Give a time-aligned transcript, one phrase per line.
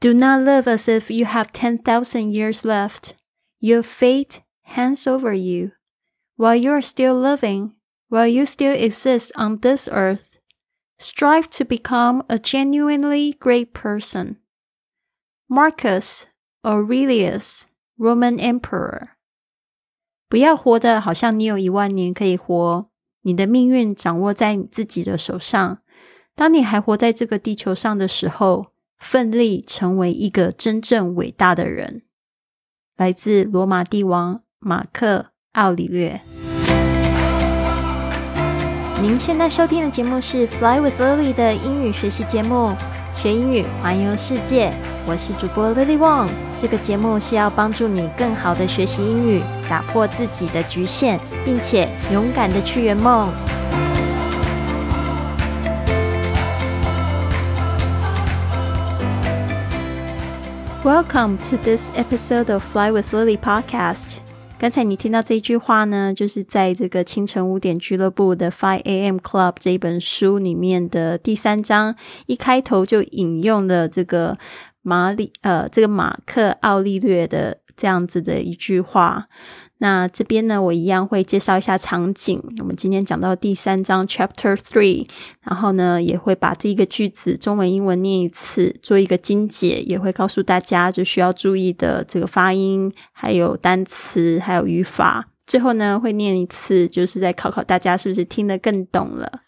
[0.00, 3.14] Do not live as if you have 10,000 years left.
[3.60, 5.72] Your fate hangs over you.
[6.36, 7.72] While you are still living,
[8.08, 10.38] while you still exist on this earth,
[10.98, 14.36] strive to become a genuinely great person.
[15.48, 16.26] Marcus
[16.64, 17.66] Aurelius,
[17.98, 19.10] Roman Emperor.
[20.28, 22.90] 不要活得好像你有一万年可以活，
[23.22, 25.78] 你的命运掌握在你自己的手上。
[26.34, 28.69] 当你还活在这个地球上的时候，
[29.01, 32.03] 奋力成为一个真正伟大的人。
[32.95, 35.17] 来自罗马帝王马克·
[35.53, 36.21] 奥里略。
[39.01, 42.75] 您现在收听的节目是《Fly with Lily》的英语学习节目，
[43.17, 44.71] 学英语环游世界。
[45.07, 46.29] 我是主播 Lily Wong。
[46.55, 53.33] 这个节目是要帮助你更好的学习英语，打破自己的局限，并且勇敢的去圆梦。
[60.83, 64.17] Welcome to this episode of Fly with Lily podcast。
[64.57, 69.17] 刚才你听到这句话呢，就是在这个清晨五点俱乐部的 Five A.M.
[69.17, 74.39] Club 这一本书里面的第三章，一开头就引用了这个
[74.81, 79.27] 马里呃，这个马克奥利略的这样子的一句话。
[79.83, 82.39] 那这边呢，我一样会介绍一下场景。
[82.59, 85.07] 我们今天讲到第三章 Chapter Three，
[85.41, 95.29] 然后呢，也会把这一个句子中文、英文念一次，做一个精解，也会告诉大家就需要注意的这个发音，还有单词，还有语法。
[95.47, 99.41] 最后呢，会念一次，就是在考考大家是不是听得更懂了。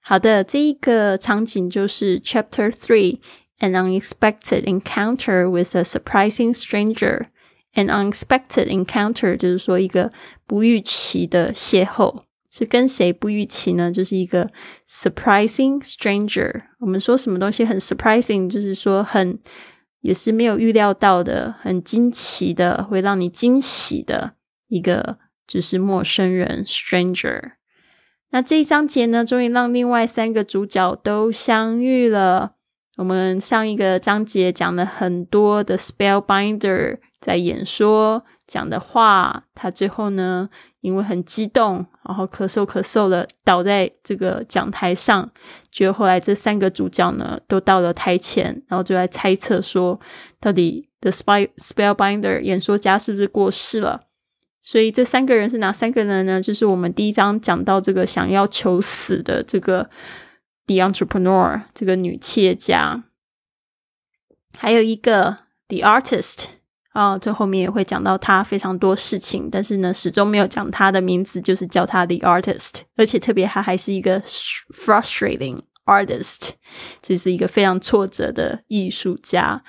[0.00, 7.26] 好的，这一个场景就是 Chapter Three，an unexpected encounter with a surprising stranger。
[7.74, 10.10] An unexpected encounter 就是说一个
[10.44, 13.92] 不预期的邂逅，是跟谁不预期呢？
[13.92, 14.50] 就是一个
[14.88, 16.62] surprising stranger。
[16.80, 19.38] 我们说什么东西很 surprising，就是说很
[20.00, 24.32] 也是没有预料到的，很惊奇的，会让你惊喜的
[24.66, 27.52] 一个就是陌生人 stranger。
[28.32, 32.54] 那这一章节呢，终于让另外三个主角都相遇了。
[32.96, 36.98] 我们上一个章节讲了很多的 spellbinder。
[37.20, 40.48] 在演说讲的话，他最后呢，
[40.80, 45.30] 因为很激动，然后咳嗽咳嗽的倒在这个讲台上。
[45.70, 50.00] 就后来这三个主角呢，都到了台前，然后就在猜测说，
[50.40, 54.00] 到底 The Spy Spellbinder 演说家是不是过世了？
[54.62, 56.40] 所以这三个人是哪三个人呢？
[56.40, 59.88] 就是我们第一章讲到这个想要求死的这个
[60.66, 63.04] The Entrepreneur 这个女企业家，
[64.56, 65.38] 还有一个
[65.68, 66.59] The Artist。
[66.92, 76.50] 啊，这后面也会讲到他非常多事情，但是呢，始终没有讲他的名字，就是叫他 the artist，而且特别他还是一个 frustrating artist，
[77.00, 79.62] 就是一个非常挫折的艺术家。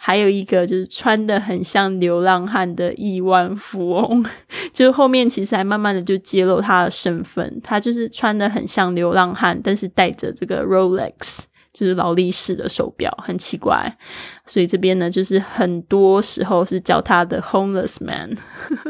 [0.00, 4.24] 还有一个就是穿的很像流浪汉的亿万富翁，
[4.72, 11.46] 就是后面其实还慢慢的就揭露他的身份，他就是穿的很像流浪汉，但是带着这个 Rolex。
[11.86, 13.96] 是劳力士的手表，很奇怪，
[14.46, 18.36] 所以这边呢，就是很多时候是叫他的 homeless man。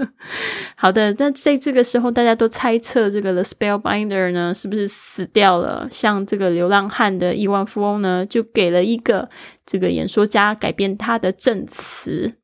[0.76, 5.88] 好的，那在这个时候，大家都猜测这个 the spellbinder 呢，是不是死掉了？
[5.91, 9.28] 像这个流浪汉的亿万富翁呢，就给了一个
[9.66, 12.34] 这个演说家改变他的证词，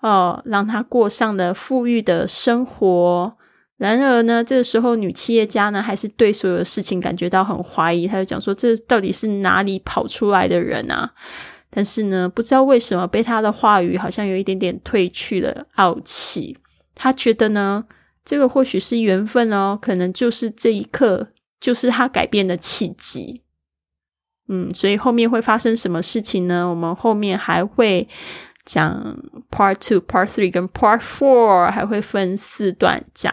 [0.00, 3.36] 哦，让他过上了富裕的生活。
[3.80, 8.06] 然而呢，这个时候女企业家呢，还是对所有的事情感觉到很怀疑。
[8.06, 11.10] 她就讲说：“这到底是哪里跑出来的人啊？”
[11.72, 16.58] 但是呢，不知道为什么被她的话语好像有一点点褪去了傲气。
[16.94, 17.82] 她觉得呢，
[18.22, 23.40] 这个或许是缘分哦，可能就是这一刻，就是她改变的契机。
[24.48, 26.68] 嗯，所以后面会发生什么事情呢？
[26.68, 28.06] 我们后面还会
[28.66, 29.16] 讲
[29.50, 33.32] Part Two、Part Three 跟 Part Four，还会分四段讲。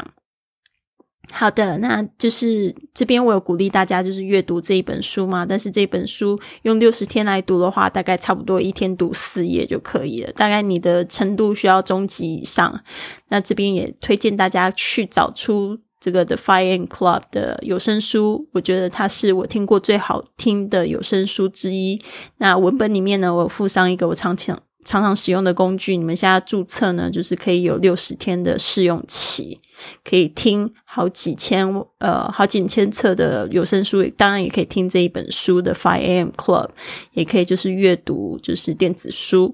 [1.30, 10.32] 好的，那就是这边我有鼓励大家就是阅读这一本书嘛，但是这本书用六十天来读的话，大概差不多一天读四页就可以了。
[10.32, 12.82] 大概你的程度需要中级以上。
[13.28, 22.02] 那这边也推荐大家去找出这个 The Fire and Club 的有声书，我觉得它是我听过最好听的有声书之一。
[22.38, 24.58] 那文本里面呢，我附上一个我常常。
[24.88, 29.60] 常常使用的工具，你们现在注册呢，就是可以有六十天的试用期，
[30.02, 31.68] 可以听好几千
[31.98, 36.30] 呃好几千册的有声书，当然也可以听这一本书的 Five A.M.
[36.38, 36.70] Club，
[37.12, 39.54] 也可以就是阅读就是电子书。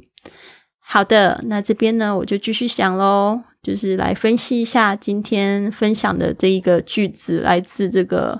[0.79, 8.39] 好的，那这边呢，我就继续想喽，就是来分析一下今天分享的这一个句子，来自这个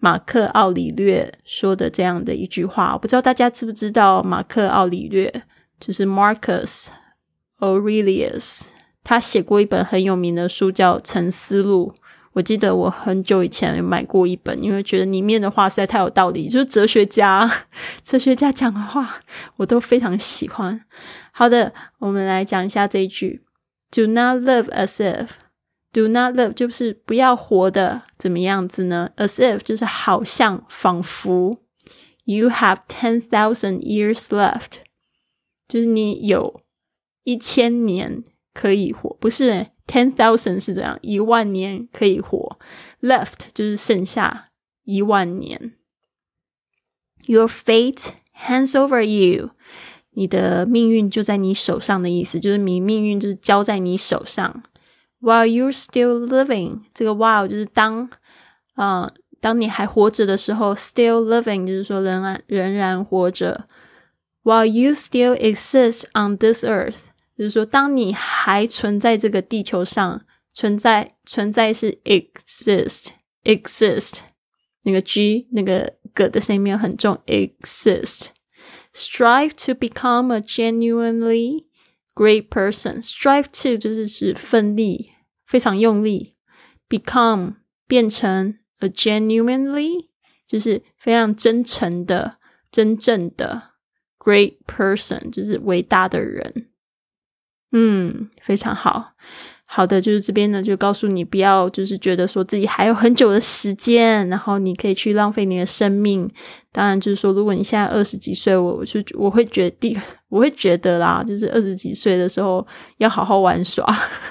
[0.00, 5.44] 马克奥里略说的这样的一句话，我不知道大家知不知道马克奥里略。
[5.82, 6.86] 就是 Marcus
[7.58, 8.68] Aurelius，
[9.02, 11.92] 他写过一本很有名的书叫《沉思录》。
[12.34, 17.50] 我记得我很久以前买过一本，因为觉得里面的话实在太有道理，就是哲学家，
[18.04, 19.22] 哲学家讲的话
[19.56, 20.84] 我都非常喜欢。
[21.32, 23.42] 好的，我们来讲一下这一句
[23.90, 25.30] ：Do not live as if。
[25.92, 31.58] Do not live 就是不要活的怎么样子呢？As if 就是好像仿佛。
[32.24, 34.81] You have ten thousand years left，
[35.72, 36.60] 就是你有
[37.24, 38.22] 一千年
[38.52, 42.58] 可以活，不是 ten thousand 是这样，一万年可以活
[43.00, 44.50] ，left 就是剩下
[44.84, 45.72] 一万年。
[47.24, 48.08] Your fate
[48.38, 49.52] hands over you，
[50.10, 54.62] 你的命运就在你手上的意思，就是你命运就是交在你手上。
[55.22, 58.10] While you're still living，这个 while 就是当，
[58.74, 59.10] 啊，
[59.40, 63.66] 当你还活着的时候，still living 就是说仍然仍然活着。
[64.43, 67.07] While you still exist on this earth。
[67.37, 73.09] 就是说，当你还存在这个地球上，存在存在是 exist
[73.43, 74.19] exist
[74.83, 81.65] 那个 g 那个 g 的声音很重，exist。Strive to become a genuinely
[82.15, 83.03] great person.
[83.03, 85.11] Strive to 就是指奋力，
[85.45, 86.35] 非常用力。
[86.89, 90.07] Become 变成 a genuinely
[90.47, 92.37] 就是非常真诚的、
[92.71, 93.70] 真正的
[94.22, 96.68] Great person，就是伟大的人。
[97.72, 99.14] 嗯，非常好。
[99.64, 106.30] 好的，就是这边呢，就告诉你不要，就是觉得说自己还有很久的时间，然后你可以去浪费你的生命。
[106.70, 109.96] 当然，就是说，如果你现在二十几岁，我我就我会觉得，
[110.32, 113.86] 我会觉得啦，就是二十几岁的时候要好好玩耍，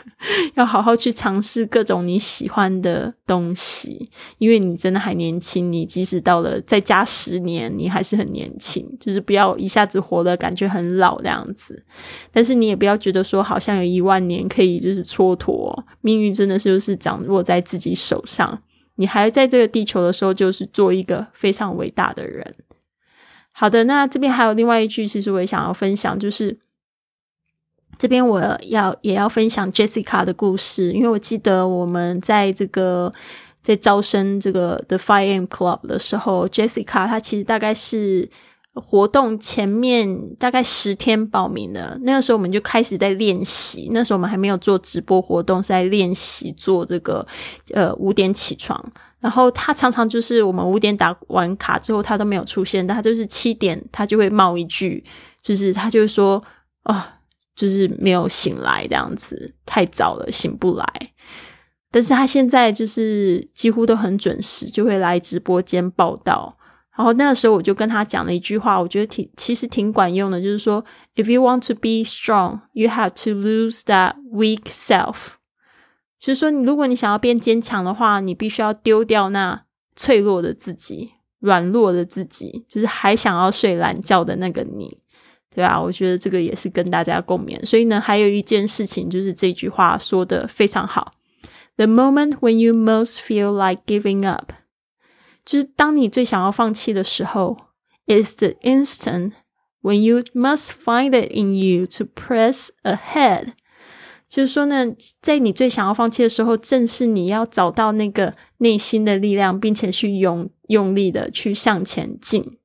[0.55, 4.09] 要好好去尝试各种你喜欢的东西，
[4.39, 5.71] 因为你真的还年轻。
[5.71, 8.83] 你即使到了再加十年，你还是很年轻。
[8.99, 11.85] 就是不要一下子活的感觉很老这样子，
[12.33, 15.71] 但是你也不要觉得说好像有一万年可以就是蹉跎，
[16.01, 18.59] 命运真的是就是掌握在自己手上。
[18.95, 22.55] 你还在这个地球的时候，就是做一个非常伟大的人。
[23.61, 26.57] 好的，那这边还有另外一句，其实我也想要分享，就是
[27.99, 33.13] 这边我要也要分享 Jessica 的故事，因为我记得我们在这个
[33.61, 38.27] 在招生这个的 Five M Club 的时候，Jessica 她其实大概是。
[38.73, 43.89] 活动前面大概十天报名的，那个时候我们就开始在练习。
[43.91, 47.27] 那时候我们还没有做直播活动，是在练习做这个
[47.73, 48.81] 呃五点起床。
[49.21, 55.01] 然后他常常就是我们五点打完卡之后，他都没有出现，但他就是七点他就会冒一句，
[55.41, 56.43] 就是他就会说
[56.83, 57.19] 啊，
[57.55, 60.85] 就是没有醒来这样子，太早了醒不来。
[61.91, 66.57] 但是他现在就是几乎都很准时，就会来直播间报道。
[66.97, 70.83] 然后那个时候我就跟他讲了一句话，我觉得挺其实挺管用的，就是说
[71.15, 75.35] ，If you want to be strong, you have to lose that weak self。
[76.21, 79.63] 就是说，如果你想要变坚强的话，你必须要丢掉那
[79.95, 84.99] 脆弱的自己、软弱的自己，就是还想要睡懒觉的那个你，
[85.49, 85.81] 对吧？
[85.81, 87.65] 我觉得这个也是跟大家共勉。
[87.65, 91.13] 所以呢，还有一件事情就是这句话说的非常好
[91.77, 94.51] ：The moment when you most feel like giving up。
[95.43, 97.57] 就是当你最想要放弃的时候
[98.05, 99.31] ，is the instant
[99.81, 103.53] when you must find it in you to press ahead。
[104.31, 104.85] 就是说呢，
[105.21, 112.57] 在你最想要放弃的时候，正是你要找到那个内心的力量，并且去用用力的去向前进。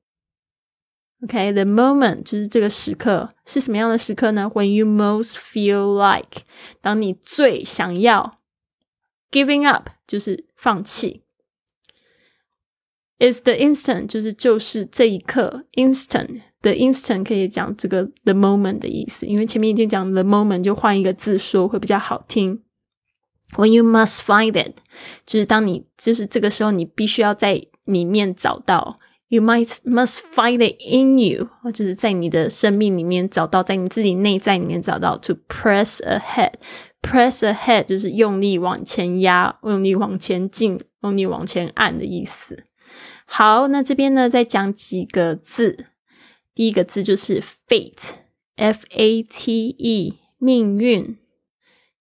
[1.21, 6.43] OK，the moment 就是这个时刻是什么样的时刻呢？When you most feel like，
[6.79, 8.37] 当你最想要
[9.29, 11.23] giving up，就是放弃。
[13.19, 22.61] Is the instant 就是就是这一刻，instant The instant 可以讲这个 the moment 的意思，因为前面已经讲 the moment，就换一个字说会比较好听。
[23.55, 24.73] When you must find it，
[25.25, 28.99] 就是当你就是这个时候你必须要在里面找到。
[29.29, 35.17] You might must find it in you，就是在你的生命里面找到，在你自己内在里面找到。
[35.19, 42.61] To press ahead，press ahead 就是用力往前压，用力往前进，用力往前按的意思。
[43.25, 45.85] 好，那这边呢，再讲几个字。
[46.56, 51.16] 第一个字就是 fate，f a t e，命运。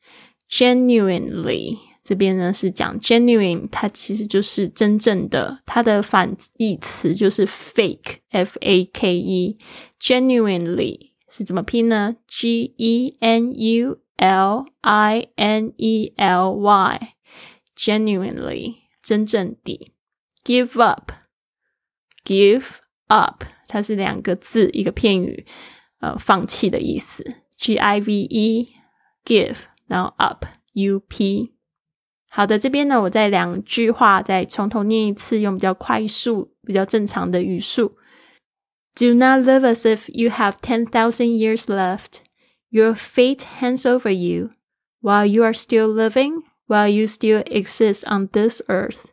[0.50, 1.78] genuinely。
[2.02, 17.15] 这边呢是讲 genuine，它其实就是真正的，它的反义词就是 fake，f a k e，genuinely 是怎么拼呢？G e n u L I N E L Y
[17.77, 19.91] genuinely 真正地
[20.45, 21.11] give up
[22.25, 22.77] give
[23.09, 25.45] up 它是两个字一个片语，
[25.99, 27.25] 呃，放弃的意思。
[27.57, 28.73] G I V E
[29.25, 29.57] give
[29.89, 31.55] 然后 up U P
[32.31, 37.97] 好的，这边呢，我再两句话再从头念一次，用比较快速、比较正常的语速。
[38.97, 42.23] Do not live as if you have ten thousand years left.
[42.71, 44.51] Your fate hangs over you
[45.01, 49.13] while you are still living, while you still exist on this earth.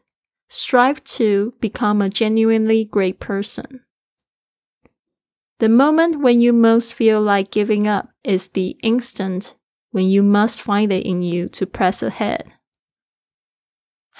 [0.49, 3.81] Strive to become a genuinely great person.
[5.59, 9.55] The moment when you most feel like giving up is the instant
[9.91, 12.51] when you must find it in you to press ahead.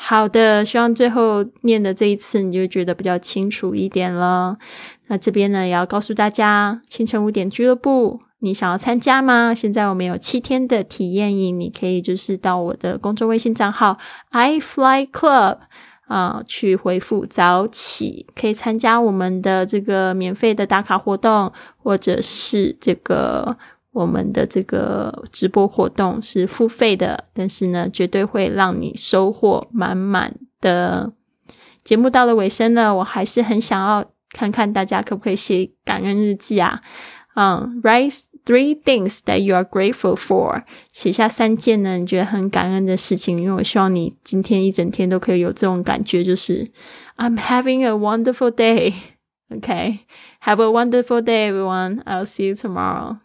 [0.04, 4.58] 好的，希望最后念的这一次你就觉得比较清楚一点了。
[5.08, 9.54] 那这边呢，也要告诉大家，清晨五点俱乐部，你想要参加吗？
[9.54, 14.00] 现在我们有七天的体验营，你可以就是到我的公众微信账号
[14.32, 15.60] i fly club
[16.08, 23.56] 啊，去回复早起，可以参加我们的这个免费的打卡活动，或者是这个。
[23.92, 31.14] 我们的这个直播活动是付费的，但是呢，绝对会让你收获满满的。
[31.84, 36.80] 节目到了尾声呢，我还是很想要看看大家可不可以写感恩日记啊？
[37.36, 46.72] 嗯，write three things that you are grateful for，写下三件呢你觉得很感恩的事情，因为我希望你今天一整天都可以有这种感觉，就是
[47.18, 48.94] I'm having a wonderful day。
[49.50, 52.04] OK，have a wonderful day, everyone.
[52.04, 53.18] I'll see you tomorrow.